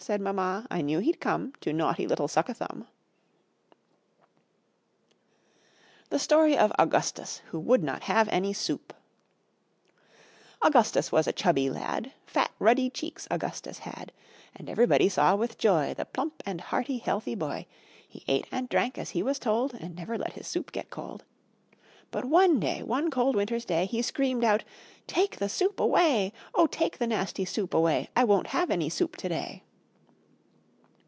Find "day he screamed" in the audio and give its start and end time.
23.64-24.44